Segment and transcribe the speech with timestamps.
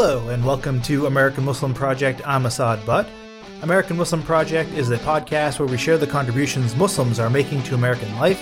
[0.00, 2.22] Hello, and welcome to American Muslim Project.
[2.24, 3.08] I'm Asad Butt.
[3.62, 7.74] American Muslim Project is a podcast where we share the contributions Muslims are making to
[7.74, 8.40] American life.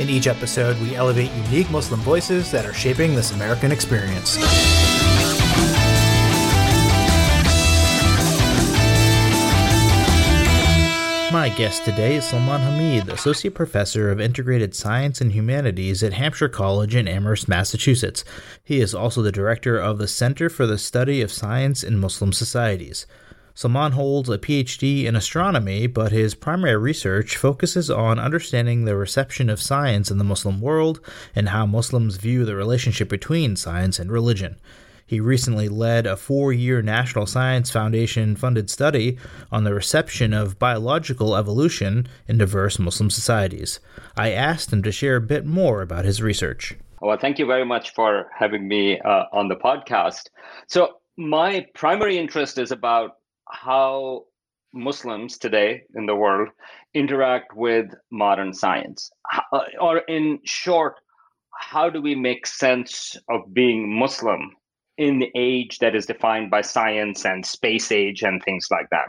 [0.00, 4.36] In each episode, we elevate unique Muslim voices that are shaping this American experience.
[11.32, 16.48] My guest today is Salman Hameed, Associate Professor of Integrated Science and Humanities at Hampshire
[16.48, 18.24] College in Amherst, Massachusetts.
[18.62, 22.32] He is also the director of the Center for the Study of Science in Muslim
[22.32, 23.06] Societies.
[23.54, 29.50] Salman holds a PhD in astronomy, but his primary research focuses on understanding the reception
[29.50, 31.00] of science in the Muslim world
[31.34, 34.56] and how Muslims view the relationship between science and religion.
[35.08, 39.18] He recently led a four year National Science Foundation funded study
[39.52, 43.78] on the reception of biological evolution in diverse Muslim societies.
[44.16, 46.74] I asked him to share a bit more about his research.
[47.00, 50.22] Well, thank you very much for having me uh, on the podcast.
[50.66, 53.12] So, my primary interest is about
[53.48, 54.24] how
[54.74, 56.48] Muslims today in the world
[56.94, 59.08] interact with modern science.
[59.52, 60.96] Uh, or, in short,
[61.52, 64.50] how do we make sense of being Muslim
[64.98, 69.08] in the age that is defined by science and space age and things like that.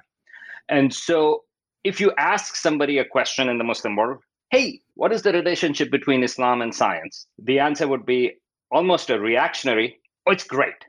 [0.69, 1.43] And so,
[1.83, 4.21] if you ask somebody a question in the Muslim world,
[4.51, 7.27] hey, what is the relationship between Islam and science?
[7.39, 8.33] The answer would be
[8.71, 10.85] almost a reactionary, oh, it's great.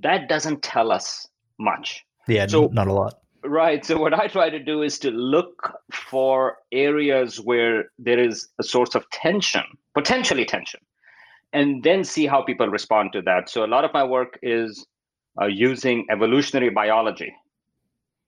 [0.00, 2.04] That doesn't tell us much.
[2.26, 3.14] Yeah, so, not a lot.
[3.44, 3.84] Right.
[3.84, 8.64] So, what I try to do is to look for areas where there is a
[8.64, 9.62] source of tension,
[9.94, 10.80] potentially tension,
[11.52, 13.48] and then see how people respond to that.
[13.48, 14.86] So a lot of my work is
[15.40, 17.32] uh, using evolutionary biology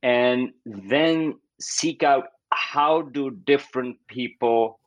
[0.03, 4.81] and then seek out how do different people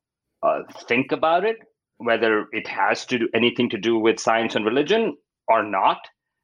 [0.44, 1.58] uh, think about it,
[1.98, 5.16] whether it has to do anything to do with science and religion
[5.48, 6.00] or not,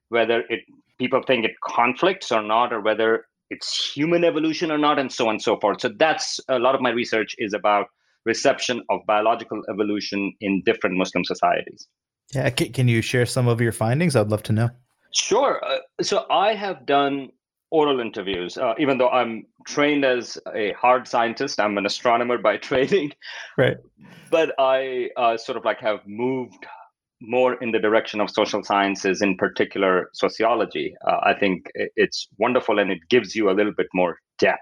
[0.10, 0.62] whether it
[1.00, 5.28] people think it conflicts or not, or whether it's human evolution or not, and so
[5.28, 5.82] on and so forth.
[5.82, 7.88] So that's a lot of my research is about
[8.26, 11.88] reception of biological evolution in different Muslim societies.
[12.34, 14.16] Yeah, can you share some of your findings?
[14.16, 14.70] I'd love to know.
[15.14, 15.64] Sure.
[15.66, 17.30] Uh, so I have done
[17.72, 21.60] oral interviews, uh, even though I'm trained as a hard scientist.
[21.60, 23.14] I'm an astronomer by training.
[23.58, 23.78] Right.
[24.30, 26.66] But I uh, sort of like have moved
[27.22, 30.94] more in the direction of social sciences, in particular sociology.
[31.06, 34.62] Uh, I think it's wonderful and it gives you a little bit more depth.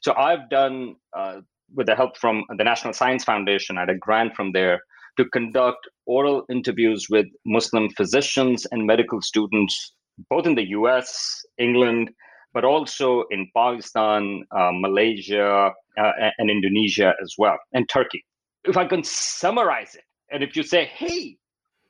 [0.00, 1.40] So I've done uh,
[1.74, 4.80] with the help from the National Science Foundation, I had a grant from there
[5.16, 9.94] to conduct oral interviews with Muslim physicians and medical students,
[10.30, 12.10] both in the US, England,
[12.54, 18.24] but also in Pakistan, uh, Malaysia, uh, and Indonesia as well, and Turkey.
[18.64, 21.36] If I can summarize it, and if you say, hey,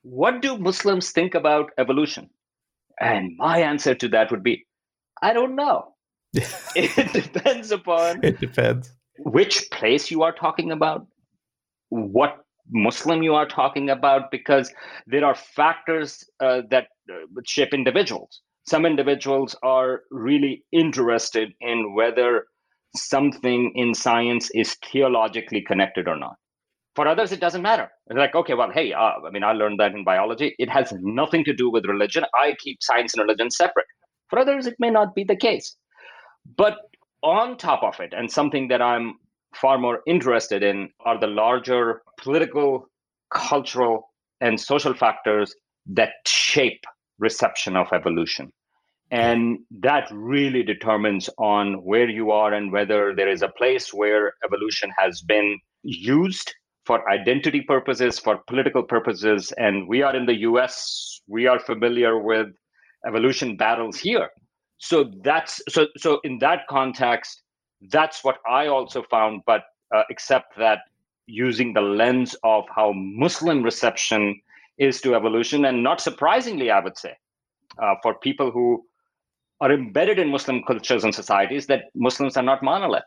[0.02, 2.30] what do Muslims think about evolution?
[3.00, 4.64] And my answer to that would be,
[5.22, 5.94] I don't know.
[6.34, 8.24] it depends upon.
[8.24, 8.92] It depends
[9.24, 11.06] which place you are talking about,
[11.88, 12.38] what
[12.70, 14.72] Muslim you are talking about, because
[15.06, 18.40] there are factors uh, that uh, shape individuals.
[18.66, 22.46] Some individuals are really interested in whether
[22.96, 26.36] something in science is theologically connected or not.
[26.94, 27.90] For others, it doesn't matter.
[28.14, 30.54] Like, okay, well, hey, uh, I mean, I learned that in biology.
[30.58, 32.24] It has nothing to do with religion.
[32.34, 33.86] I keep science and religion separate.
[34.28, 35.74] For others, it may not be the case.
[36.56, 36.76] But
[37.22, 39.14] on top of it, and something that I'm
[39.54, 42.88] far more interested in are the larger political,
[43.32, 44.08] cultural,
[44.40, 45.54] and social factors
[45.86, 46.84] that shape
[47.18, 48.52] reception of evolution.
[49.10, 54.32] And that really determines on where you are and whether there is a place where
[54.44, 56.54] evolution has been used
[56.86, 59.52] for identity purposes, for political purposes.
[59.58, 62.48] And we are in the US, we are familiar with
[63.06, 64.30] evolution battles here.
[64.78, 67.42] So that's so so in that context,
[67.90, 69.64] that's what I also found, but
[69.94, 70.80] uh, except that
[71.26, 74.40] using the lens of how Muslim reception
[74.78, 77.14] is to evolution, and not surprisingly, I would say,
[77.82, 78.84] uh, for people who
[79.60, 83.04] are embedded in Muslim cultures and societies, that Muslims are not monolith,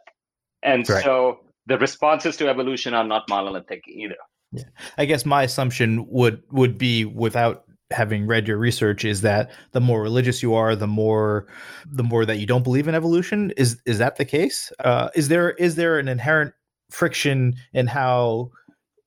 [0.63, 1.03] and right.
[1.03, 4.15] so the responses to evolution are not monolithic either.
[4.51, 4.63] Yeah,
[4.97, 9.81] I guess my assumption would would be without having read your research is that the
[9.81, 11.47] more religious you are the more
[11.85, 15.27] the more that you don't believe in evolution is is that the case uh, is
[15.27, 16.53] there is there an inherent
[16.89, 18.49] friction in how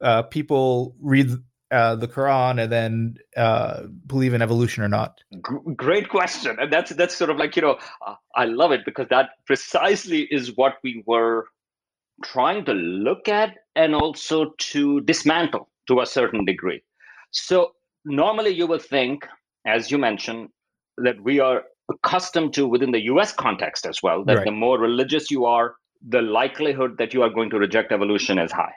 [0.00, 1.30] uh, people read
[1.70, 5.20] uh, the Quran and then uh, believe in evolution or not?
[5.34, 8.84] G- great question, and that's that's sort of like you know uh, I love it
[8.84, 11.46] because that precisely is what we were
[12.24, 16.82] trying to look at and also to dismantle to a certain degree.
[17.30, 17.72] So
[18.08, 19.26] normally you will think,
[19.66, 20.48] as you mentioned,
[20.96, 24.44] that we are accustomed to within the US context as well, that right.
[24.44, 25.76] the more religious you are,
[26.06, 28.72] the likelihood that you are going to reject evolution is high.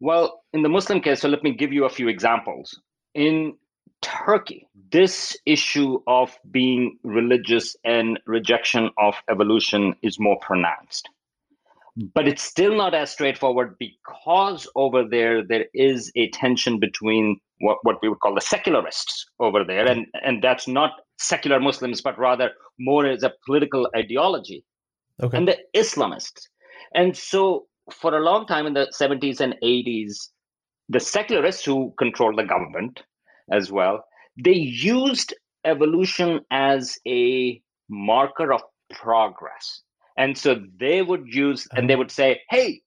[0.00, 2.80] Well, in the Muslim case, so let me give you a few examples.
[3.14, 3.56] In
[4.00, 11.08] Turkey, this issue of being religious and rejection of evolution is more pronounced.
[12.14, 17.78] But it's still not as straightforward because over there, there is a tension between what,
[17.82, 19.86] what we would call the secularists over there.
[19.86, 24.64] And, and that's not secular Muslims, but rather more as a political ideology
[25.22, 25.36] okay.
[25.36, 26.42] and the Islamists.
[26.94, 30.16] And so for a long time in the 70s and 80s,
[30.88, 33.02] the secularists who controlled the government
[33.52, 34.04] as well,
[34.42, 35.34] they used
[35.64, 39.82] evolution as a marker of progress.
[40.16, 41.98] And so they would use and they uh-huh.
[41.98, 42.80] would say, hey,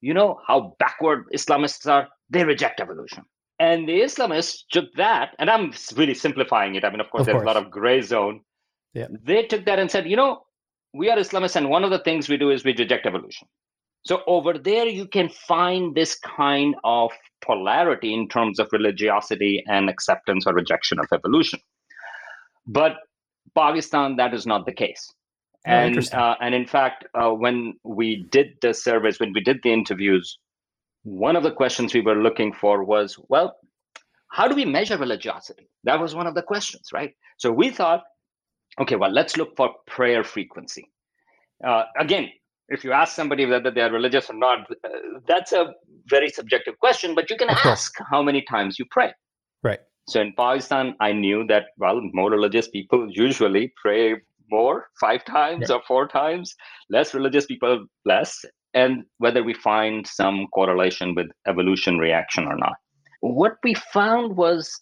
[0.00, 2.08] you know how backward Islamists are?
[2.30, 3.24] They reject evolution.
[3.64, 6.84] And the Islamists took that, and I'm really simplifying it.
[6.84, 7.44] I mean, of course, of there's course.
[7.44, 8.36] a lot of gray zone.
[8.92, 9.08] Yeah.
[9.30, 10.32] They took that and said, you know,
[10.92, 13.48] we are Islamists, and one of the things we do is we reject evolution.
[14.04, 17.10] So over there, you can find this kind of
[17.42, 21.58] polarity in terms of religiosity and acceptance or rejection of evolution.
[22.66, 22.96] But
[23.54, 25.04] Pakistan, that is not the case.
[25.66, 29.60] Oh, and uh, and in fact, uh, when we did the surveys, when we did
[29.62, 30.38] the interviews,
[31.04, 33.56] one of the questions we were looking for was, well,
[34.28, 35.68] how do we measure religiosity?
[35.84, 37.12] That was one of the questions, right?
[37.38, 38.02] So we thought,
[38.80, 40.90] Okay, well, let's look for prayer frequency.
[41.64, 42.28] Uh, again,
[42.68, 44.88] if you ask somebody whether they are religious or not, uh,
[45.28, 45.74] that's a
[46.06, 49.12] very subjective question, but you can ask how many times you pray.
[49.62, 49.80] Right.
[50.08, 54.16] So in Pakistan, I knew that, well, more religious people usually pray
[54.50, 55.76] more, five times right.
[55.76, 56.54] or four times,
[56.90, 58.44] less religious people, less,
[58.74, 62.74] and whether we find some correlation with evolution reaction or not.
[63.20, 64.80] What we found was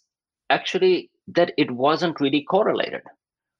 [0.49, 3.01] actually that it wasn't really correlated.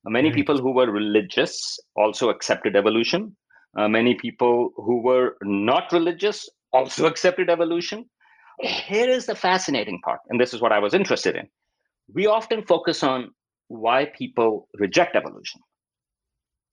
[0.06, 0.36] Many right.
[0.36, 3.36] people who were religious also accepted evolution.
[3.78, 8.06] Uh, many people who were not religious also accepted evolution.
[8.60, 11.48] Here is the fascinating part, and this is what I was interested in.
[12.14, 13.32] We often focus on
[13.68, 15.62] why people reject evolution.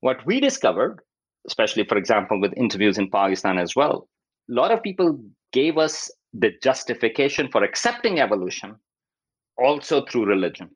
[0.00, 1.00] What we discovered,
[1.46, 4.08] especially, for example, with interviews in Pakistan as well,
[4.48, 5.18] a lot of people
[5.52, 8.76] gave us the justification for accepting evolution
[9.58, 10.70] also through religion.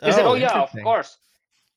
[0.00, 1.18] They oh, said, oh, yeah, of course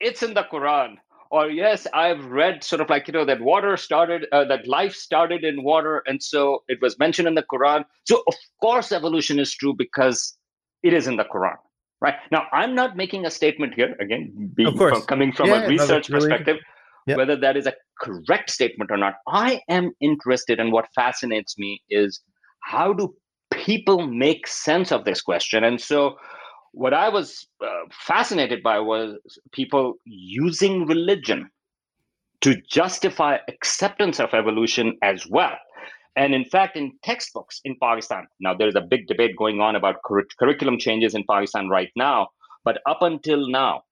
[0.04, 0.98] it's in the Quran.
[1.32, 4.94] Or yes, I've read sort of like you know that water started, uh, that life
[4.94, 7.86] started in water, and so it was mentioned in the Quran.
[8.04, 10.38] So of course, evolution is true because
[10.84, 11.56] it is in the Quran,
[12.02, 12.16] right?
[12.32, 16.12] Now, I'm not making a statement here again, being from, coming from yeah, a research
[16.12, 16.58] perspective,
[17.06, 19.16] whether that is a correct statement or not.
[19.28, 22.22] I am interested, and in what fascinates me is
[22.62, 23.14] how do
[23.52, 26.16] people make sense of this question, and so
[26.74, 29.16] what I was uh, fascinated by was
[29.52, 31.50] people using religion
[32.42, 35.54] to justify acceptance of evolution as well.
[36.16, 39.98] And in fact, in textbooks in Pakistan, now there's a big debate going on about
[40.06, 42.28] cur- curriculum changes in Pakistan right now.
[42.66, 43.84] But up until now,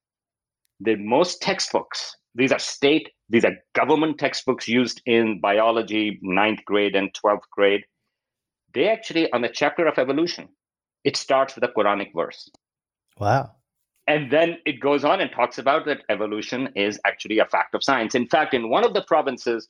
[0.80, 6.96] the most textbooks, these are state, these are government textbooks used in biology, ninth grade
[6.96, 7.84] and 12th grade.
[8.74, 10.50] They actually, on the chapter of evolution,
[11.04, 12.50] it starts with a Quranic verse.
[13.20, 13.52] Wow.
[14.08, 17.84] And then it goes on and talks about that evolution is actually a fact of
[17.84, 18.16] science.
[18.16, 19.68] In fact, in one of the provinces,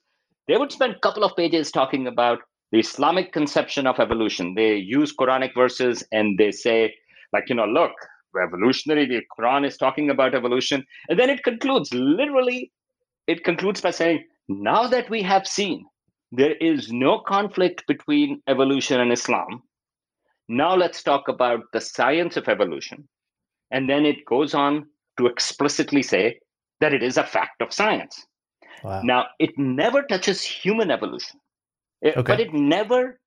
[0.48, 2.40] they would spend a couple of pages talking about
[2.72, 4.54] the Islamic conception of evolution.
[4.56, 6.96] They use Quranic verses and they say,
[7.34, 7.92] like, you know, look,
[8.34, 10.84] revolutionary, the Quran is talking about evolution.
[11.10, 12.72] And then it concludes, literally,
[13.28, 15.86] it concludes by saying, now that we have seen
[16.32, 19.64] there is no conflict between evolution and Islam,
[20.52, 23.08] Now let's talk about the science of evolution.
[23.72, 24.86] And then it goes on
[25.18, 26.40] to explicitly say
[26.82, 28.26] that it is a fact of science.
[28.84, 29.02] Wow.
[29.04, 31.40] Now, it never touches human evolution,
[32.04, 32.22] okay.
[32.22, 33.20] but it never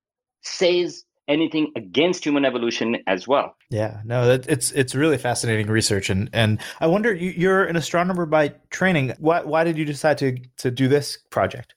[0.43, 3.55] says anything against human evolution as well.
[3.69, 8.53] Yeah, no, it's it's really fascinating research, and and I wonder you're an astronomer by
[8.69, 9.13] training.
[9.19, 11.75] Why why did you decide to to do this project?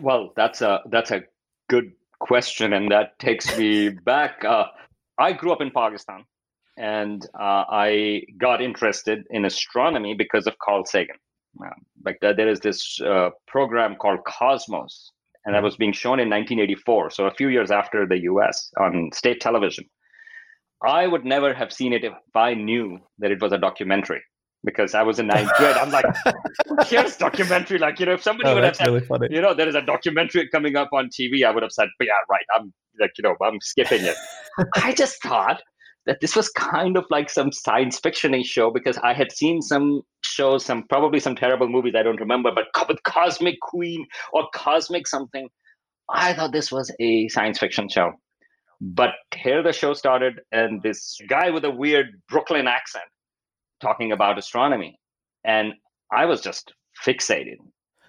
[0.00, 1.22] Well, that's a that's a
[1.68, 4.44] good question, and that takes me back.
[4.44, 4.66] Uh,
[5.18, 6.24] I grew up in Pakistan,
[6.76, 11.16] and uh, I got interested in astronomy because of Carl Sagan.
[11.60, 11.72] Um,
[12.04, 15.12] like uh, there is this uh, program called Cosmos,
[15.48, 18.70] and that was being shown in 1984, so a few years after the U.S.
[18.78, 19.86] on state television.
[20.86, 24.20] I would never have seen it if I knew that it was a documentary
[24.62, 25.74] because I was in ninth grade.
[25.74, 26.04] I'm like,
[26.86, 27.78] here's documentary.
[27.78, 29.28] Like, you know, if somebody oh, would have said, really funny.
[29.30, 32.12] you know, there is a documentary coming up on TV, I would have said, yeah,
[32.28, 32.44] right.
[32.54, 34.16] I'm like, you know, I'm skipping it.
[34.76, 35.62] I just thought
[36.08, 40.00] that this was kind of like some science fiction show because I had seen some
[40.22, 45.06] shows, some probably some terrible movies I don't remember, but with Cosmic Queen or Cosmic
[45.06, 45.48] something.
[46.08, 48.12] I thought this was a science fiction show.
[48.80, 53.04] But here the show started, and this guy with a weird Brooklyn accent
[53.82, 54.98] talking about astronomy.
[55.44, 55.74] And
[56.10, 56.72] I was just
[57.04, 57.56] fixated.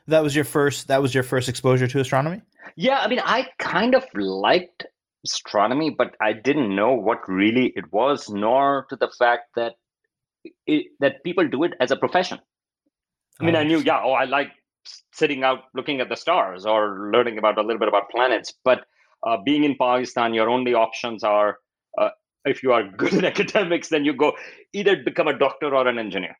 [0.07, 2.41] That was your first that was your first exposure to astronomy?
[2.77, 4.85] Yeah, I mean I kind of liked
[5.25, 9.73] astronomy, but I didn't know what really it was, nor to the fact that
[10.65, 12.39] it, that people do it as a profession.
[13.39, 14.51] I mean, oh, I knew, yeah, oh, I like
[15.13, 18.85] sitting out looking at the stars or learning about a little bit about planets, but
[19.25, 21.57] uh, being in Pakistan, your only options are
[21.97, 22.09] uh,
[22.45, 24.33] if you are good in academics, then you go
[24.73, 26.35] either become a doctor or an engineer.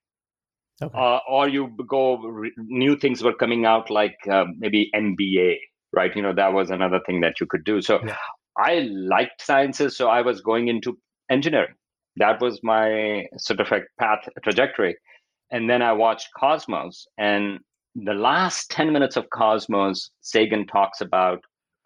[0.82, 0.98] Okay.
[0.98, 5.58] Uh, or you go re- new things were coming out like uh, maybe MBA,
[5.92, 6.16] right?
[6.16, 7.82] You know that was another thing that you could do.
[7.82, 8.16] So yeah.
[8.60, 10.98] I liked sciences, so I was going into
[11.32, 11.76] engineering.
[12.18, 14.98] That was my sort of like path trajectory.
[15.52, 17.60] And then I watched Cosmos, and
[17.96, 21.40] the last 10 minutes of Cosmos, Sagan talks about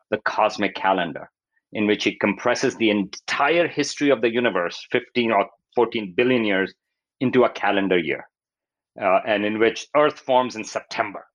[0.10, 1.30] the cosmic calendar,
[1.72, 6.74] in which he compresses the entire history of the universe, 15 or 14 billion years,
[7.20, 8.28] into a calendar year,
[9.02, 11.26] uh, and in which Earth forms in September.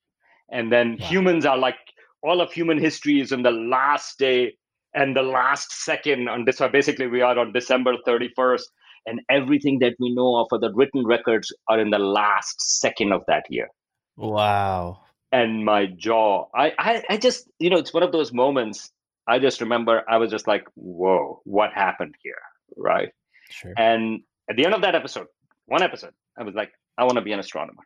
[0.50, 1.06] And then wow.
[1.06, 1.78] humans are like
[2.22, 4.52] all of human history is in the last day
[4.98, 6.56] and the last second on this.
[6.58, 8.64] So basically, we are on December 31st,
[9.06, 13.12] and everything that we know of for the written records are in the last second
[13.12, 13.68] of that year.
[14.16, 15.00] Wow.
[15.30, 18.90] And my jaw, I, I, I just, you know, it's one of those moments.
[19.28, 22.42] I just remember I was just like, whoa, what happened here?
[22.76, 23.10] Right.
[23.50, 23.74] Sure.
[23.76, 25.26] And at the end of that episode,
[25.66, 27.82] one episode, I was like, I want to be an astronomer.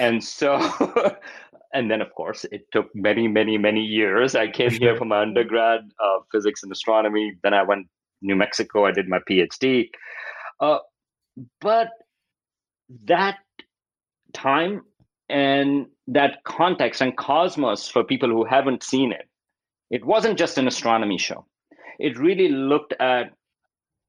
[0.00, 0.58] and so
[1.72, 4.34] and then of course it took many many many years.
[4.34, 7.34] I came here for my undergrad uh, physics and astronomy.
[7.42, 7.86] Then i went
[8.22, 8.86] new mexico.
[8.86, 9.88] I did my phd
[10.60, 10.78] uh,
[11.60, 11.88] but
[13.04, 13.36] that
[14.32, 14.82] time
[15.28, 19.28] and that context and cosmos for people who haven't seen it
[19.90, 21.46] it wasn't just an astronomy show.
[21.98, 23.32] It really looked at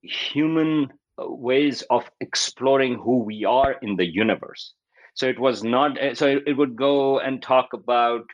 [0.01, 4.73] human ways of exploring who we are in the universe
[5.13, 8.25] so it was not, eh, so it, would go and talk about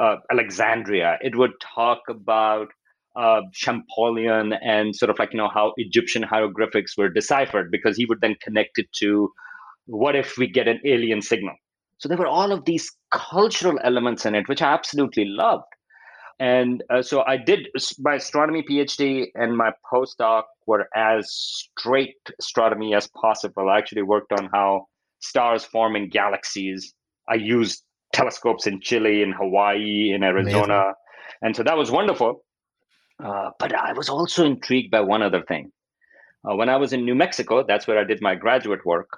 [0.00, 1.18] uh, Alexandria.
[1.20, 2.68] It would talk about
[3.16, 8.04] uh, Champollion and sort of like, you know, how Egyptian hieroglyphics were deciphered because he
[8.06, 9.30] would then connect it to
[9.86, 11.54] what if we get an alien signal?
[11.98, 15.64] So there were all of these cultural elements in it, which I absolutely loved.
[16.38, 17.68] And uh, so I did
[17.98, 23.70] my astronomy PhD and my postdoc were as straight astronomy as possible.
[23.70, 24.86] I actually worked on how
[25.20, 26.94] stars form in galaxies.
[27.28, 27.82] I used
[28.12, 30.74] telescopes in Chile, in Hawaii, in Arizona.
[30.74, 30.94] Amazing.
[31.42, 32.44] And so that was wonderful.
[33.22, 35.72] Uh, but I was also intrigued by one other thing.
[36.44, 39.08] Uh, when I was in New Mexico, that's where I did my graduate work.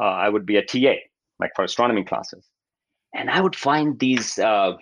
[0.00, 0.94] Uh, I would be a TA,
[1.38, 2.48] like for astronomy classes.
[3.14, 4.72] And I would find these uh,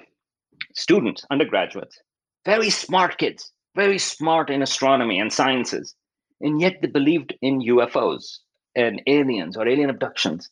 [0.75, 1.99] students, undergraduates,
[2.45, 5.95] very smart kids, very smart in astronomy and sciences.
[6.41, 8.39] And yet they believed in UFOs
[8.75, 10.51] and aliens or alien abductions.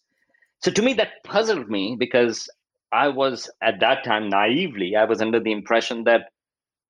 [0.63, 2.49] So to me, that puzzled me because
[2.93, 6.31] I was at that time naively, I was under the impression that,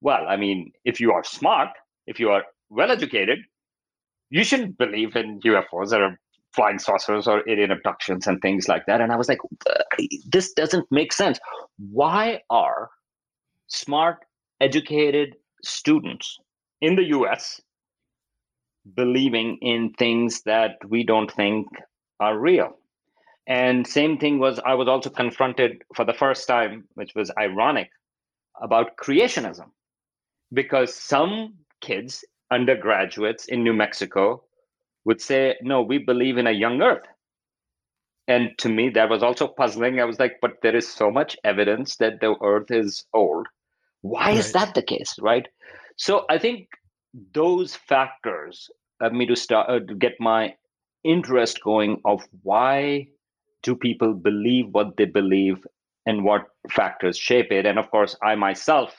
[0.00, 1.68] well, I mean, if you are smart,
[2.06, 3.38] if you are well educated,
[4.30, 6.18] you shouldn't believe in UFOs or
[6.54, 9.00] flying saucers or alien abductions and things like that.
[9.00, 9.38] And I was like,
[10.30, 11.38] this doesn't make sense.
[11.78, 12.90] Why are
[13.68, 14.18] smart,
[14.60, 16.38] educated students
[16.80, 17.60] in the US
[18.94, 21.66] believing in things that we don't think
[22.18, 22.76] are real.
[23.47, 27.90] And same thing was I was also confronted for the first time, which was ironic,
[28.61, 29.70] about creationism.
[30.52, 34.44] Because some kids undergraduates in New Mexico
[35.04, 37.06] would say, No, we believe in a young earth.
[38.28, 40.00] And to me, that was also puzzling.
[40.00, 43.47] I was like, But there is so much evidence that the earth is old.
[44.02, 44.37] Why right.
[44.37, 45.16] is that the case?
[45.20, 45.47] Right.
[45.97, 46.68] So I think
[47.35, 48.70] those factors
[49.00, 50.54] led me to start uh, to get my
[51.04, 53.07] interest going of why
[53.62, 55.66] do people believe what they believe
[56.07, 58.95] and what factors shape it and of course i myself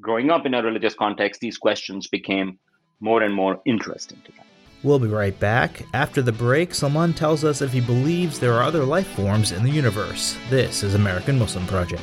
[0.00, 2.58] growing up in a religious context these questions became
[3.00, 4.46] more and more interesting to them
[4.84, 5.86] We'll be right back.
[5.94, 9.62] After the break, Salman tells us if he believes there are other life forms in
[9.62, 10.36] the universe.
[10.50, 12.02] This is American Muslim Project.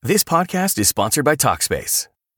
[0.00, 2.06] This podcast is sponsored by Talkspace.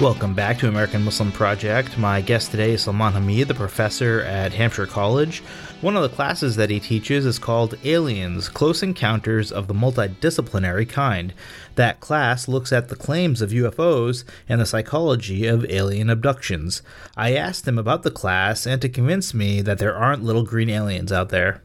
[0.00, 1.96] Welcome back to American Muslim Project.
[1.96, 5.40] My guest today is Salman Hameed, the professor at Hampshire College.
[5.80, 10.86] One of the classes that he teaches is called Aliens Close Encounters of the Multidisciplinary
[10.86, 11.32] Kind.
[11.76, 16.82] That class looks at the claims of UFOs and the psychology of alien abductions.
[17.16, 20.68] I asked him about the class and to convince me that there aren't little green
[20.68, 21.62] aliens out there.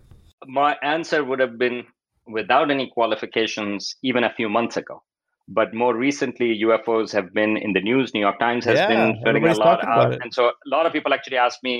[0.48, 1.84] My answer would have been
[2.28, 5.04] without any qualifications even a few months ago
[5.60, 8.14] but more recently ufos have been in the news.
[8.14, 10.94] New york times has yeah, been putting a lot out and so a lot of
[10.94, 11.76] people actually ask me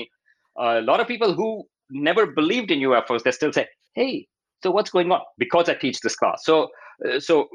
[0.60, 4.26] uh, a lot of people who never believed in ufos they still say hey
[4.62, 5.20] so what's going on?
[5.38, 6.44] Because i teach this class.
[6.44, 6.68] So
[7.06, 7.48] uh, so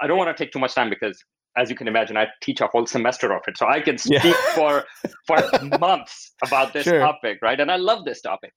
[0.00, 1.18] i don't want to take too much time because
[1.56, 3.58] as you can imagine i teach a whole semester of it.
[3.58, 4.54] So i can speak yeah.
[4.54, 4.84] for
[5.26, 5.38] for
[5.80, 7.00] months about this sure.
[7.00, 7.58] topic right?
[7.58, 8.52] And i love this topic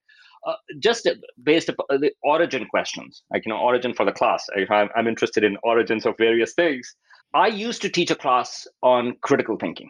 [0.46, 1.10] uh, just
[1.44, 4.46] based upon the origin questions, like you know, origin for the class.
[4.56, 6.96] I, I'm interested in origins of various things.
[7.34, 9.90] I used to teach a class on critical thinking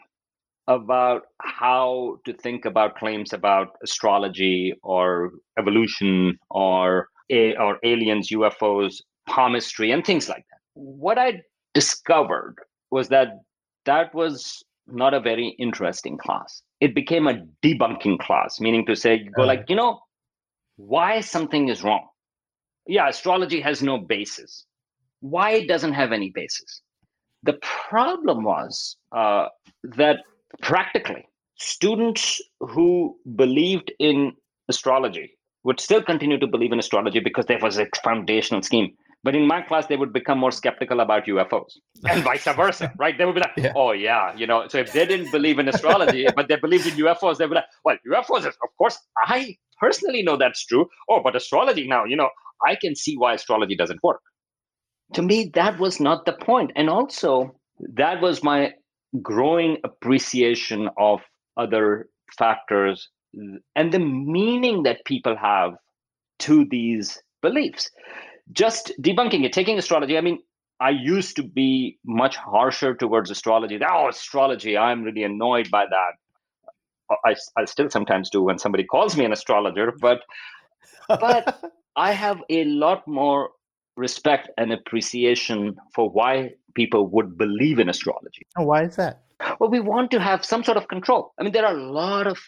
[0.67, 8.95] about how to think about claims about astrology or evolution or a, or aliens, UFOs,
[9.27, 10.59] palmistry, and things like that.
[10.73, 11.41] What I
[11.73, 12.55] discovered
[12.91, 13.39] was that
[13.85, 16.61] that was not a very interesting class.
[16.79, 19.99] It became a debunking class, meaning to say, go like, you know,
[20.77, 22.07] why something is wrong.
[22.87, 24.65] Yeah, astrology has no basis.
[25.21, 26.81] Why it doesn't have any basis?
[27.43, 27.57] The
[27.89, 29.47] problem was uh,
[29.83, 30.17] that
[30.61, 34.33] practically students who believed in
[34.67, 38.93] astrology would still continue to believe in astrology because there was a foundational scheme.
[39.25, 41.71] But in my class, they would become more skeptical about UFOs
[42.07, 43.17] and vice versa, right?
[43.17, 43.73] They would be like, yeah.
[43.75, 44.67] oh, yeah, you know.
[44.67, 47.55] So if they didn't believe in astrology, but they believed in UFOs, they would be
[47.55, 50.85] like, well, UFOs, is, of course, I personally know that's true.
[51.09, 52.29] Oh, but astrology now, you know,
[52.63, 54.21] I can see why astrology doesn't work.
[55.13, 56.71] To me, that was not the point.
[56.75, 57.55] And also,
[57.95, 58.73] that was my
[59.23, 61.21] growing appreciation of
[61.57, 63.09] other factors
[63.75, 65.71] and the meaning that people have
[66.39, 67.89] to these beliefs.
[68.51, 70.17] Just debunking it, taking astrology.
[70.17, 70.39] I mean,
[70.79, 73.79] I used to be much harsher towards astrology.
[73.89, 77.15] Oh, astrology, I'm really annoyed by that.
[77.23, 80.21] I, I still sometimes do when somebody calls me an astrologer, but
[81.07, 81.61] but
[81.95, 83.51] I have a lot more
[83.95, 88.41] respect and appreciation for why people would believe in astrology.
[88.57, 89.21] Oh, why is that?
[89.59, 91.33] Well, we want to have some sort of control.
[91.39, 92.39] I mean, there are a lot of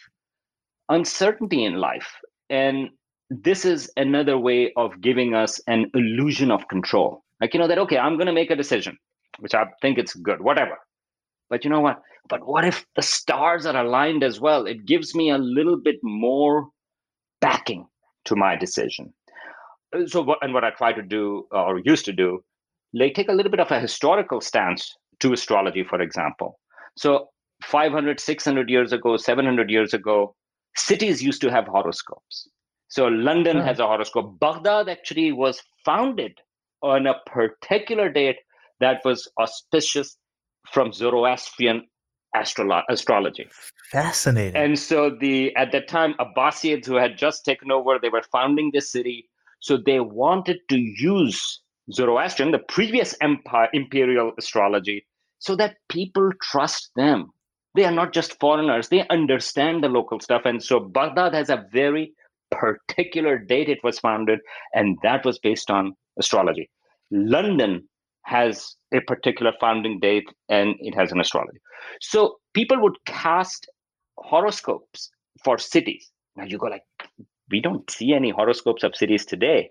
[0.88, 2.08] uncertainty in life,
[2.50, 2.90] and
[3.30, 7.24] this is another way of giving us an illusion of control.
[7.40, 8.96] Like, you know, that, okay, I'm going to make a decision,
[9.38, 10.78] which I think it's good, whatever.
[11.50, 12.02] But you know what?
[12.28, 14.66] But what if the stars are aligned as well?
[14.66, 16.68] It gives me a little bit more
[17.40, 17.86] backing
[18.26, 19.14] to my decision.
[19.94, 22.44] Uh, so, what, and what I try to do or used to do,
[22.98, 26.58] they take a little bit of a historical stance to astrology, for example.
[26.96, 27.28] So,
[27.62, 30.34] 500, 600 years ago, 700 years ago,
[30.76, 32.48] cities used to have horoscopes.
[32.88, 33.64] So, London hmm.
[33.64, 34.38] has a horoscope.
[34.40, 36.38] Baghdad actually was founded
[36.82, 38.38] on a particular date
[38.80, 40.16] that was auspicious
[40.70, 41.86] from Zoroastrian
[42.36, 43.48] astrolo- astrology.
[43.90, 44.56] Fascinating.
[44.56, 48.70] And so the at that time, Abbasids who had just taken over, they were founding
[48.72, 49.28] the city.
[49.60, 51.60] So they wanted to use
[51.92, 55.06] Zoroastrian, the previous empire, imperial astrology,
[55.38, 57.32] so that people trust them.
[57.74, 60.42] They are not just foreigners, they understand the local stuff.
[60.44, 62.12] And so Baghdad has a very
[62.50, 64.40] particular date it was founded,
[64.74, 66.70] and that was based on astrology.
[67.10, 67.88] London
[68.24, 71.58] has a particular founding date and it has an astrology.
[72.00, 73.66] So people would cast
[74.18, 75.10] horoscopes
[75.42, 76.10] for cities.
[76.36, 76.82] Now you go like,
[77.50, 79.70] we don't see any horoscopes of cities today.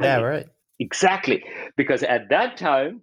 [0.00, 0.46] Yeah, right.
[0.80, 1.44] Exactly.
[1.76, 3.02] Because at that time,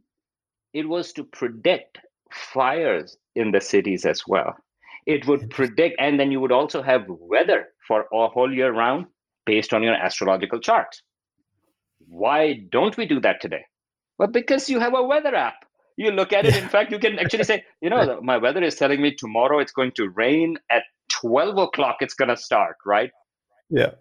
[0.74, 2.00] it was to predict
[2.32, 4.56] fires in the cities as well.
[5.06, 9.06] It would predict, and then you would also have weather for a whole year round
[9.46, 11.02] based on your astrological charts.
[12.08, 13.66] Why don't we do that today?
[14.18, 15.66] Well, because you have a weather app.
[15.98, 16.56] You look at it.
[16.56, 19.72] In fact, you can actually say, you know, my weather is telling me tomorrow it's
[19.72, 20.84] going to rain at
[21.22, 23.12] 12 o'clock, it's going to start, right?
[23.70, 23.92] Yeah.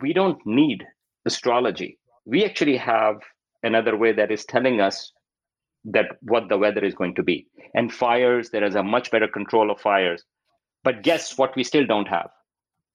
[0.00, 0.84] We don't need
[1.26, 1.98] astrology.
[2.24, 3.16] We actually have
[3.62, 5.12] another way that is telling us
[5.84, 7.46] that what the weather is going to be.
[7.74, 10.24] And fires, there is a much better control of fires.
[10.84, 12.30] But guess what we still don't have?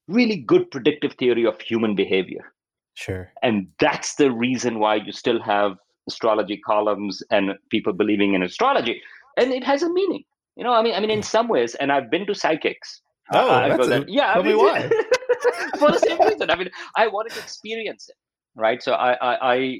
[0.07, 2.53] Really good predictive theory of human behavior.
[2.93, 3.31] Sure.
[3.43, 9.01] And that's the reason why you still have astrology columns and people believing in astrology.
[9.37, 10.23] And it has a meaning.
[10.55, 13.01] You know, I mean, I mean, in some ways, and I've been to psychics.
[13.31, 14.33] Oh, I that's a- yeah.
[14.33, 14.89] tell I mean, me why.
[15.79, 16.49] for the same reason.
[16.49, 18.15] I mean, I wanted to experience it,
[18.55, 18.81] right?
[18.81, 19.79] So I, I, I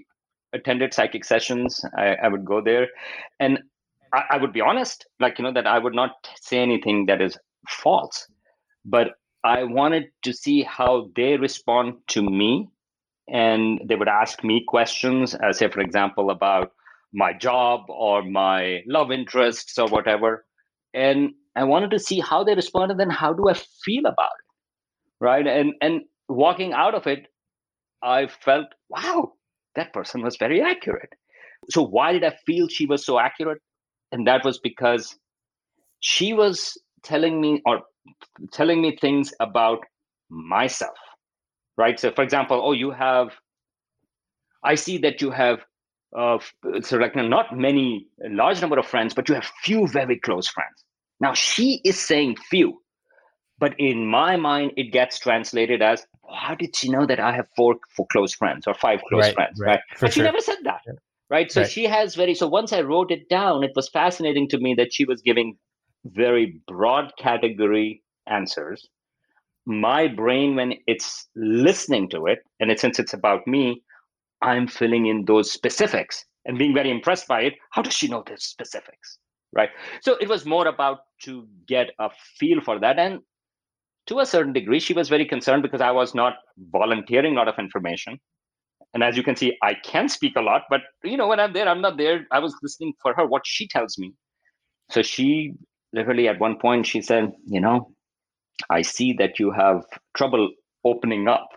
[0.53, 1.83] attended psychic sessions.
[1.97, 2.88] I, I would go there,
[3.39, 3.59] and
[4.13, 6.11] I, I would be honest, like you know, that I would not
[6.41, 7.38] say anything that is
[7.69, 8.27] false,
[8.83, 9.09] but
[9.45, 12.69] I wanted to see how they respond to me,
[13.29, 16.71] and they would ask me questions, uh, say, for example, about
[17.13, 20.45] my job or my love interests or whatever,
[20.93, 24.31] and I wanted to see how they respond, and then how do I feel about
[24.39, 24.45] it
[25.21, 25.47] right?
[25.47, 27.27] And and walking out of it
[28.03, 29.34] i felt wow
[29.75, 31.13] that person was very accurate.
[31.69, 33.62] So why did i feel she was so accurate?
[34.12, 35.17] And that was because
[35.99, 37.81] she was telling me or
[38.52, 39.80] telling me things about
[40.30, 40.98] myself
[41.78, 43.30] right so for example oh you have
[44.63, 45.60] i see that you have
[46.18, 46.38] uh,
[46.82, 50.86] so like not many large number of friends but you have few very close friends
[51.20, 52.82] now she is saying few
[53.60, 56.06] but in my mind it gets translated as
[56.41, 59.34] how did she know that i have four, four close friends or five close Right,
[59.34, 60.26] friends right, right, but she sure.
[60.26, 60.94] never said that Yeah.
[61.30, 61.70] right so Right.
[61.70, 64.94] she has very so once i wrote it down it was fascinating to me that
[64.94, 65.58] she was giving
[66.06, 68.88] very broad category answers.
[69.65, 73.82] My brain when it's listening to it and it, since it's about me
[74.41, 77.54] i'm filling in those specifics and being very impressed by it.
[77.72, 79.18] How does she know the specifics
[79.54, 79.70] right?
[80.02, 83.00] So it was more about to get a feel for that.
[83.00, 83.22] And
[84.08, 86.36] to a certain degree she was very concerned because i was not
[86.72, 88.20] volunteering a lot of information.
[88.94, 91.54] And as you can see i can speak a lot but you know when i'm
[91.54, 92.28] there i'm not there.
[92.32, 94.13] I was listening for her what she tells me.
[94.91, 95.54] So she
[95.93, 97.91] literally at one point she said you know
[98.69, 99.84] i see that you have
[100.15, 100.50] trouble
[100.84, 101.48] opening up.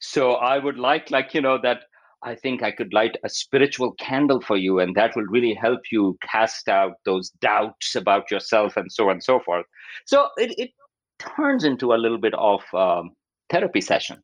[0.00, 1.84] So i would like like you know that
[2.22, 5.80] i think i could light a spiritual candle for you and that will really help
[5.92, 9.66] you cast out those doubts about yourself and so on and so forth.
[10.06, 10.70] So it, it
[11.18, 13.10] turns into a little bit of um,
[13.50, 14.22] therapy session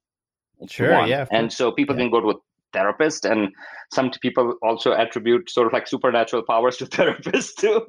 [0.69, 2.03] Sure, yeah, and so people Yeah.
[2.03, 2.35] can go to a
[2.75, 3.49] therapist and
[3.93, 7.81] some people also attribute sort of like supernatural powers to therapists too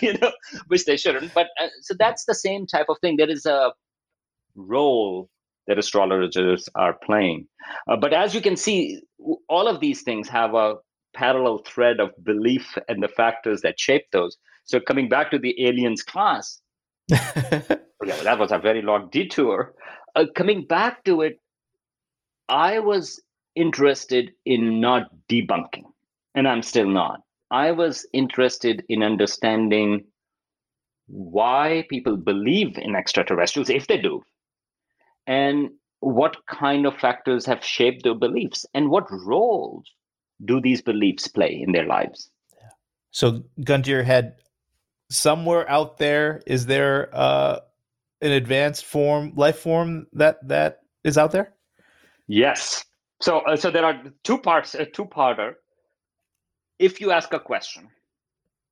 [0.06, 0.30] you know
[0.68, 3.16] which they shouldn't but uh, so that's the same type of thing.
[3.16, 3.72] There is a
[4.54, 5.28] role
[5.66, 7.46] that astrologers are playing.
[7.88, 9.00] Uh, but as you can see
[9.48, 10.76] all of these things have a
[11.14, 14.36] parallel thread of belief and the factors that shape those.
[14.64, 16.60] So coming back to the aliens class
[17.10, 19.74] yeah, that was a very long detour.
[20.16, 21.40] Uh, coming back to it,
[22.48, 23.22] I was
[23.56, 25.84] interested in not debunking,
[26.34, 27.20] and I'm still not.
[27.50, 30.04] I was interested in understanding
[31.06, 34.22] why people believe in extraterrestrials, if they do,
[35.26, 39.90] and what kind of factors have shaped their beliefs, and what roles
[40.44, 42.30] do these beliefs play in their lives.
[43.10, 44.36] so, gun to your head,
[45.10, 47.60] somewhere out there, is there uh,
[48.20, 51.54] an advanced form, life form that that is out there?
[52.26, 52.84] Yes.
[53.20, 55.54] So, uh, so there are two parts, a two-parter.
[56.78, 57.88] If you ask a question,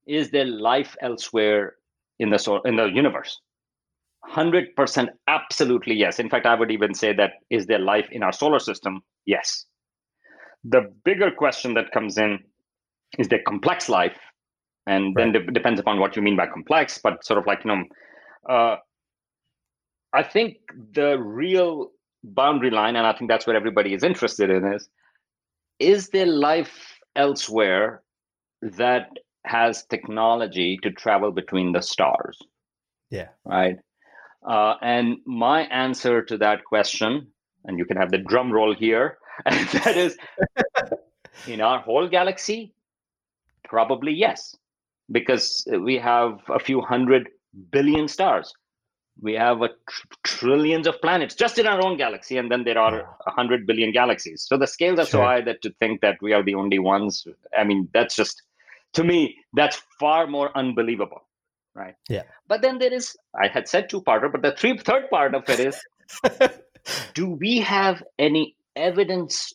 [0.06, 1.76] is there life elsewhere
[2.18, 3.40] in the so- in the universe?
[4.22, 6.18] Hundred percent, absolutely yes.
[6.18, 9.02] In fact, I would even say that is there life in our solar system?
[9.26, 9.66] Yes.
[10.64, 12.38] The bigger question that comes in
[13.18, 14.18] is there complex life,
[14.86, 15.52] and then right.
[15.52, 17.84] depends upon what you mean by complex but sort of like you know
[18.48, 18.76] uh,
[20.12, 20.56] i think
[20.92, 21.90] the real
[22.24, 24.88] boundary line and i think that's what everybody is interested in is
[25.78, 28.02] is there life elsewhere
[28.62, 29.10] that
[29.44, 32.38] has technology to travel between the stars?
[33.10, 33.28] Yeah.
[33.44, 33.78] Right?
[34.46, 37.28] Uh, and my answer to that question
[37.64, 40.16] and you can have the drum roll here and that is
[41.48, 42.74] in our whole galaxy
[43.64, 44.54] probably yes
[45.10, 47.28] because we have a few hundred
[47.70, 48.52] billion stars.
[49.20, 52.78] We have a tr- trillions of planets just in our own galaxy, and then there
[52.78, 54.44] are a hundred billion galaxies.
[54.48, 55.20] So the scales are sure.
[55.20, 58.42] so high that to think that we are the only ones, I mean, that's just
[58.94, 61.22] to me that's far more unbelievable,
[61.74, 61.94] right?
[62.08, 62.22] Yeah.
[62.48, 65.60] But then there is, I had said two-parter, but the three third part of it
[65.60, 65.80] is,
[67.14, 69.52] do we have any evidence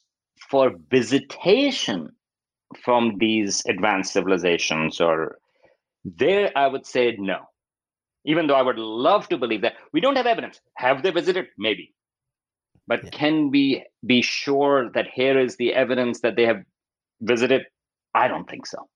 [0.50, 2.12] for visitation
[2.84, 5.38] from these advanced civilizations or
[6.06, 7.40] there i would say no
[8.26, 9.76] even though i would love to believe that.
[9.94, 10.60] We don't have evidence.
[10.76, 11.48] Have they visited?
[11.58, 11.94] Maybe.
[12.88, 13.10] But yeah.
[13.12, 16.64] can we be sure that here is the evidence that they have
[17.22, 17.66] visited?
[18.16, 18.90] I don't think so.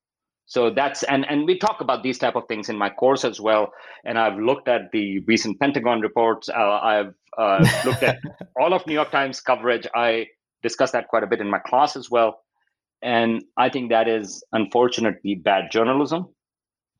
[0.46, 3.40] So that's and and we talk about these type of things in my course as
[3.40, 3.72] well.
[4.04, 6.48] And i've looked at the recent pentagon reports.
[6.48, 8.18] Uh, i've uh, looked at
[8.60, 9.86] all of new york times coverage.
[9.94, 10.26] I
[10.62, 12.40] discuss that quite a bit in my class as well.
[13.00, 16.28] And I think that is unfortunately bad journalism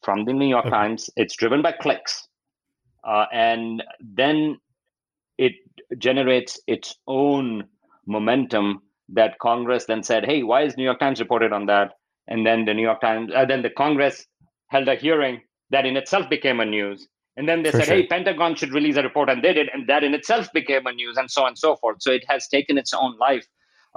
[0.05, 0.75] from the New York okay.
[0.75, 1.11] Times.
[1.17, 2.29] It's driven by clicks.
[3.07, 4.59] Uh, and then
[5.39, 5.53] it
[5.99, 7.65] generates its own
[8.07, 11.93] momentum that Congress then said, hey, why is New York Times reported on that?
[12.29, 14.27] And then the New York Times, uh, then the Congress
[14.69, 15.41] held a hearing
[15.71, 17.07] that in itself became a news.
[17.37, 17.97] And then they For said, sure.
[17.97, 19.69] hey, Pentagon should release a report, and they did.
[19.75, 21.97] And that in itself became a news, and so on and so forth.
[22.01, 23.45] So it has taken its own life.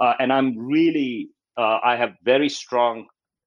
[0.00, 3.06] Uh, and I'm really uh, I have very strong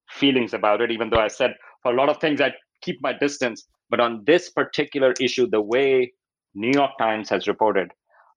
[0.10, 3.14] feelings about it, even though I said for a lot of things I keep my
[3.14, 3.66] distance.
[3.90, 6.14] But on this particular issue, the way
[6.54, 7.92] New York Times has reported,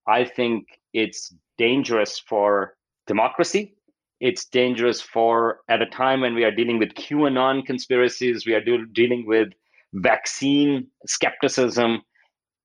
[0.06, 2.74] I think it's dangerous for
[3.06, 3.76] democracy.
[4.20, 8.64] It's dangerous for, at a time when we are dealing with QAnon conspiracies, we are
[8.64, 9.48] do, dealing with
[9.92, 12.02] vaccine skepticism.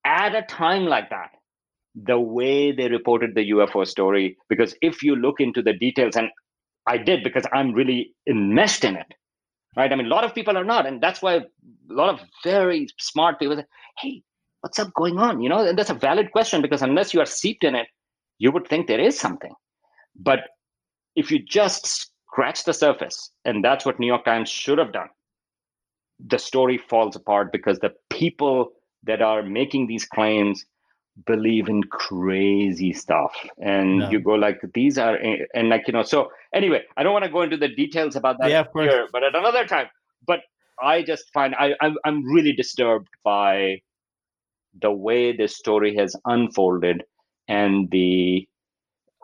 [0.05, 1.31] At a time like that,
[1.95, 6.29] the way they reported the UFO story, because if you look into the details, and
[6.87, 9.13] I did because I'm really enmeshed in it.
[9.79, 9.93] Right.
[9.93, 10.85] I mean, a lot of people are not.
[10.85, 11.43] And that's why a
[11.87, 13.65] lot of very smart people say,
[13.99, 14.21] hey,
[14.59, 15.41] what's up going on?
[15.41, 17.87] You know, and that's a valid question because unless you are seeped in it,
[18.39, 19.53] you would think there is something.
[20.17, 20.39] But
[21.15, 25.07] if you just scratch the surface, and that's what New York Times should have done,
[26.27, 30.65] the story falls apart because the people that are making these claims
[31.25, 34.09] believe in crazy stuff and no.
[34.09, 35.17] you go like these are
[35.53, 38.37] and like you know so anyway i don't want to go into the details about
[38.39, 38.89] that yeah, of course.
[38.89, 39.87] here but at another time
[40.25, 40.41] but
[40.81, 43.81] i just find I, I'm, I'm really disturbed by
[44.81, 47.03] the way this story has unfolded
[47.47, 48.47] and the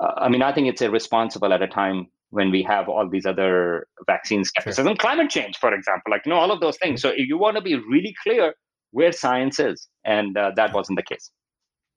[0.01, 3.25] uh, i mean i think it's irresponsible at a time when we have all these
[3.25, 4.95] other vaccine skepticism sure.
[4.95, 7.55] climate change for example like you know all of those things so if you want
[7.55, 8.53] to be really clear
[8.91, 11.31] where science is and uh, that wasn't the case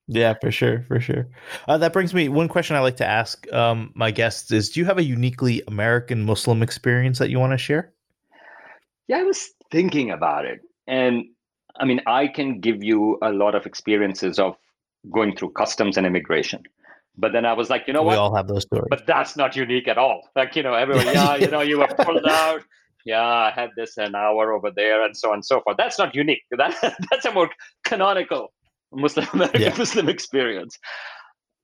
[0.08, 1.28] yeah, for sure, for sure.
[1.68, 4.80] Uh, that brings me one question I like to ask um, my guests is: Do
[4.80, 7.92] you have a uniquely American Muslim experience that you want to share?
[9.06, 11.24] Yeah, I was thinking about it, and
[11.78, 14.56] I mean, I can give you a lot of experiences of
[15.12, 16.62] going through customs and immigration.
[17.18, 18.12] But then I was like, you know we what?
[18.12, 18.86] We all have those stories.
[18.88, 20.22] But that's not unique at all.
[20.36, 22.62] Like, you know, everyone, yeah, you know, you were pulled out.
[23.04, 25.76] Yeah, I had this an hour over there and so on and so forth.
[25.76, 26.42] That's not unique.
[26.56, 27.50] That, that's a more
[27.84, 28.52] canonical
[28.92, 29.76] Muslim American yeah.
[29.76, 30.78] Muslim experience.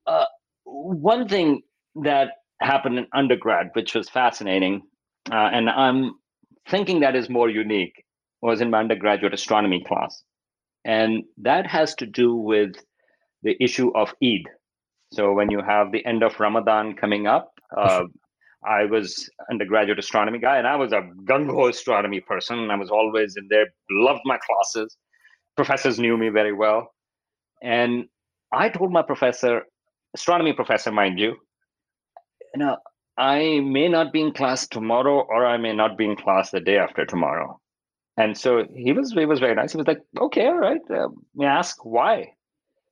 [0.06, 0.24] Uh,
[0.64, 1.62] one thing
[2.02, 2.28] that
[2.60, 4.82] happened in undergrad, which was fascinating,
[5.30, 6.14] uh, and I'm
[6.68, 8.04] thinking that is more unique,
[8.42, 10.22] was in my undergraduate astronomy class.
[10.84, 12.74] And that has to do with
[13.42, 14.42] the issue of Eid.
[15.12, 18.04] So when you have the end of Ramadan coming up, uh,
[18.66, 22.58] I was undergraduate astronomy guy, and I was a gung ho astronomy person.
[22.58, 24.96] and I was always in there, loved my classes.
[25.56, 26.93] Professors knew me very well.
[27.64, 28.05] And
[28.53, 29.62] I told my professor,
[30.14, 31.37] astronomy professor, mind you,
[32.55, 32.77] you know,
[33.16, 36.61] I may not be in class tomorrow, or I may not be in class the
[36.61, 37.59] day after tomorrow.
[38.16, 39.72] And so he was he was very nice.
[39.72, 40.81] He was like, okay, all right.
[40.90, 42.35] Uh, may I ask why?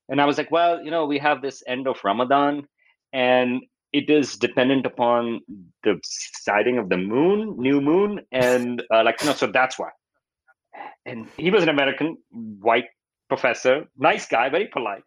[0.08, 2.66] And I was like, well, you know, we have this end of Ramadan,
[3.12, 5.42] and it is dependent upon
[5.84, 9.90] the sighting of the moon, new moon, and uh, like you know, so that's why.
[11.04, 12.86] And he was an American, white
[13.32, 15.04] professor, nice guy, very polite.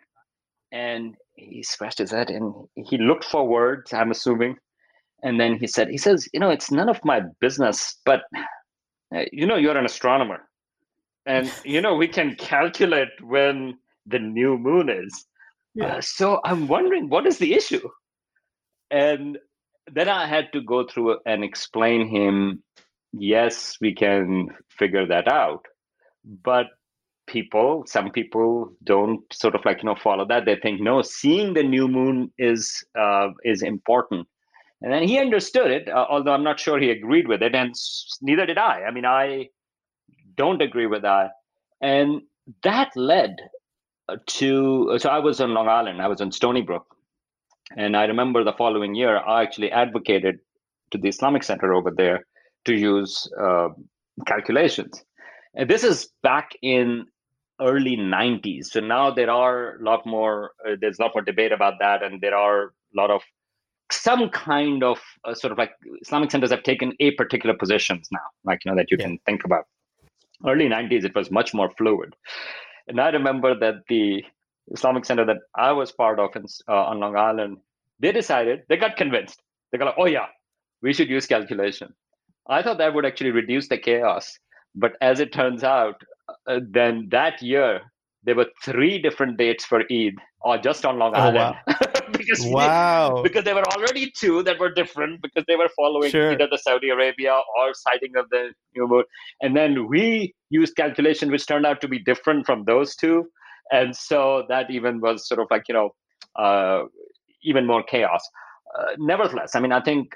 [0.72, 4.56] And he scratched his head and he looked for words, I'm assuming.
[5.24, 8.22] And then he said, he says, you know, it's none of my business, but
[9.32, 10.42] you know, you're an astronomer,
[11.26, 15.26] and you know we can calculate when the new moon is.
[15.74, 15.98] Yeah.
[15.98, 17.88] Uh, so I'm wondering what is the issue,
[18.92, 19.38] and
[19.92, 22.64] then I had to go through and explain him.
[23.18, 25.66] Yes, we can figure that out,
[26.44, 26.68] but
[27.28, 30.46] people some people don't sort of like you know follow that.
[30.46, 34.28] They think no seeing the new moon is uh, is important.
[34.82, 37.74] And then he understood it uh, although i'm not sure he agreed with it and
[38.22, 38.84] neither did i.
[38.84, 39.48] I mean i
[40.36, 41.32] don't agree with that.
[41.82, 42.22] And
[42.64, 43.36] that led
[44.10, 46.02] uh, to so i was on long island.
[46.02, 46.86] I was in stony brook.
[47.76, 50.40] And i remember the following year i actually advocated
[50.92, 52.26] to the islamic center over there
[52.66, 53.70] to use uh,
[54.26, 55.04] calculations.
[55.56, 57.06] And this is back in
[57.62, 61.52] early 90s so now there are a lot more uh, there's a lot more debate
[61.52, 63.22] about that and there are a lot of
[63.92, 68.28] some kind of uh, sort of like islamic centers have taken a particular positions now
[68.44, 69.06] like you know that you yeah.
[69.06, 69.66] can think about.
[70.46, 72.14] Early 90s it was much more fluid.
[72.88, 74.24] And i remember that the
[74.72, 77.58] islamic center that i was part of in, uh, on long island
[78.00, 79.42] they decided they got convinced.
[79.72, 80.28] They got like oh yeah
[80.82, 81.94] we should use calculation.
[82.48, 84.38] I thought that would actually reduce the chaos
[84.76, 86.02] but as it turns out
[86.48, 87.82] uh, then that year
[88.26, 91.56] there were three different dates for Eid, or just on Long Island.
[91.68, 92.06] Oh, wow.
[92.12, 93.22] because wow.
[93.24, 96.32] because there were already two that were different because they were following sure.
[96.32, 99.04] either the Saudi Arabia or sighting of the new moon,
[99.42, 103.26] and then we used calculation which turned out to be different from those two,
[103.72, 105.90] and so that even was sort of like you know
[106.36, 106.84] uh,
[107.44, 108.28] even more chaos.
[108.78, 110.14] Uh, nevertheless, I mean, I think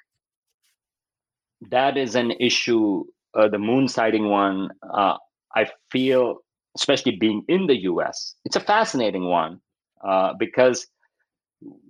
[1.69, 3.03] that is an issue.
[3.35, 5.15] Uh, the moon sighting one, uh,
[5.55, 6.37] I feel,
[6.77, 9.59] especially being in the US, it's a fascinating one
[10.05, 10.87] uh, because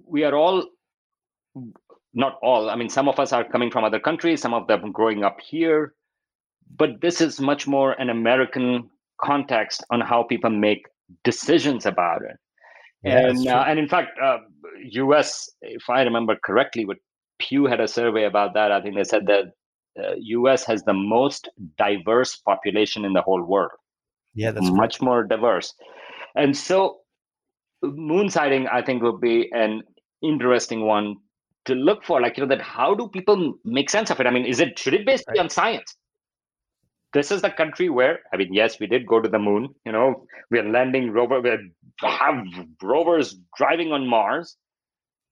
[0.05, 0.65] we are all,
[2.13, 4.91] not all, I mean, some of us are coming from other countries, some of them
[4.91, 5.93] growing up here,
[6.75, 8.89] but this is much more an American
[9.21, 10.85] context on how people make
[11.23, 12.37] decisions about it.
[13.03, 14.39] Yeah, and uh, and in fact, uh,
[14.91, 15.49] U.S.
[15.61, 16.97] If I remember correctly, what
[17.39, 18.71] Pew had a survey about that.
[18.71, 19.53] I think they said that
[19.99, 20.65] uh, U.S.
[20.65, 23.71] has the most diverse population in the whole world.
[24.33, 25.73] Yeah, that's much more diverse,
[26.35, 26.99] and so
[27.81, 29.83] moon sighting I think will be an
[30.21, 31.17] interesting one
[31.65, 32.21] to look for.
[32.21, 34.27] Like you know that how do people make sense of it?
[34.27, 35.39] I mean, is it should it based right.
[35.39, 35.95] on science?
[37.11, 39.69] This is the country where I mean, yes, we did go to the moon.
[39.85, 41.49] You know, we are landing rover, we
[42.01, 42.45] have
[42.81, 44.55] rovers driving on Mars,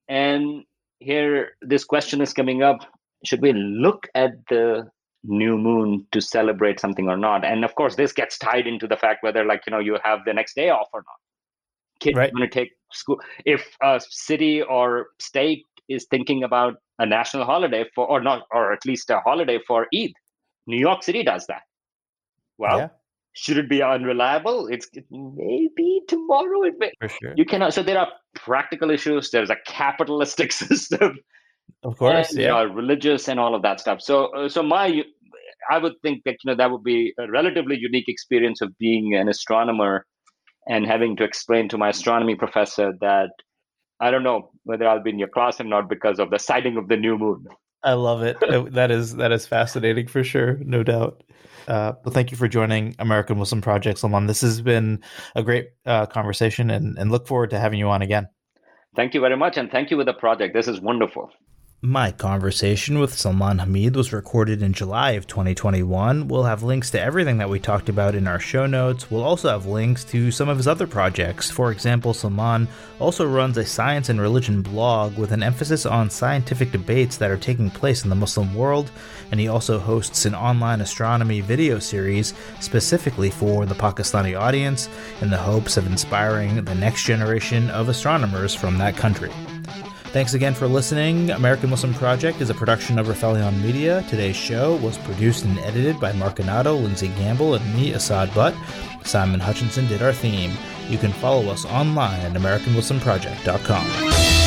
[0.08, 0.63] and
[0.99, 2.80] here this question is coming up
[3.23, 4.89] should we look at the
[5.23, 8.95] new moon to celebrate something or not and of course this gets tied into the
[8.95, 12.34] fact whether like you know you have the next day off or not kids right.
[12.34, 17.86] going to take school if a city or state is thinking about a national holiday
[17.93, 20.13] for or not or at least a holiday for eid
[20.67, 21.63] new york city does that
[22.58, 22.88] well yeah.
[23.34, 27.34] should it be unreliable it's it maybe tomorrow it may for sure.
[27.36, 31.17] you cannot so there are practical issues there's a capitalistic system
[31.84, 34.01] of course, and, yeah, religious and all of that stuff.
[34.01, 35.03] So, uh, so my,
[35.69, 39.15] I would think that you know that would be a relatively unique experience of being
[39.15, 40.06] an astronomer
[40.67, 43.30] and having to explain to my astronomy professor that
[43.99, 46.77] I don't know whether I'll be in your class or not because of the sighting
[46.77, 47.45] of the new moon.
[47.84, 48.38] I love it.
[48.73, 51.23] that is that is fascinating for sure, no doubt.
[51.67, 54.27] Uh, well, thank you for joining American Muslim Project, Salman.
[54.27, 55.01] This has been
[55.36, 58.27] a great uh, conversation, and, and look forward to having you on again.
[58.95, 60.53] Thank you very much, and thank you for the project.
[60.53, 61.30] This is wonderful.
[61.84, 66.28] My conversation with Salman Hameed was recorded in July of 2021.
[66.28, 69.12] We'll have links to everything that we talked about in our show notes.
[69.12, 71.52] We'll also have links to some of his other projects.
[71.52, 76.72] For example, Salman also runs a science and religion blog with an emphasis on scientific
[76.72, 78.90] debates that are taking place in the Muslim world,
[79.30, 84.90] and he also hosts an online astronomy video series specifically for the Pakistani audience
[85.22, 89.32] in the hopes of inspiring the next generation of astronomers from that country.
[90.12, 91.31] Thanks again for listening.
[91.31, 94.04] American Muslim Project is a production of Rifelion Media.
[94.10, 98.56] Today's show was produced and edited by Mark Anato, Lindsay Gamble, and me, Assad Butt.
[99.04, 100.52] Simon Hutchinson did our theme.
[100.90, 104.46] You can follow us online at AmericanMuslimProject.com.